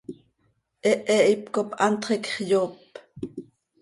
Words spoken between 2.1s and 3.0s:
iicx yoop.